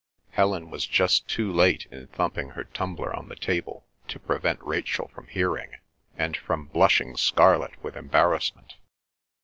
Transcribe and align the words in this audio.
Helen 0.31 0.71
was 0.71 0.87
just 0.87 1.27
too 1.27 1.51
late 1.53 1.85
in 1.91 2.07
thumping 2.07 2.49
her 2.57 2.63
tumbler 2.63 3.15
on 3.15 3.29
the 3.29 3.35
table 3.35 3.85
to 4.07 4.17
prevent 4.17 4.59
Rachel 4.63 5.09
from 5.09 5.27
hearing, 5.27 5.73
and 6.17 6.35
from 6.35 6.65
blushing 6.69 7.15
scarlet 7.15 7.73
with 7.83 7.95
embarrassment. 7.95 8.77